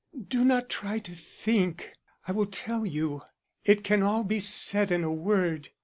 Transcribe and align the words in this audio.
Do 0.27 0.43
not 0.43 0.67
try 0.67 0.97
to 0.97 1.13
think 1.13 1.93
I 2.27 2.31
will 2.31 2.47
tell 2.47 2.83
you. 2.87 3.21
It 3.63 3.83
can 3.83 4.01
all 4.01 4.23
be 4.23 4.39
said 4.39 4.89
in 4.91 5.03
a 5.03 5.13
word. 5.13 5.69